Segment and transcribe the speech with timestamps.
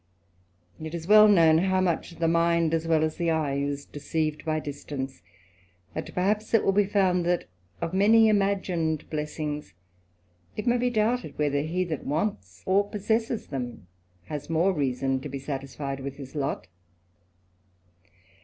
[0.81, 4.43] It is well known, how much the mind, as well as* the eye, is deceived
[4.43, 5.21] by distance
[5.61, 7.45] \ and, perhaps, it will found, that
[7.81, 9.75] of many imagined blessings
[10.57, 11.35] it may be doubtedy.
[11.37, 13.85] whether he that wants or possesses them
[14.23, 16.65] has more reason be satisfied with his lot.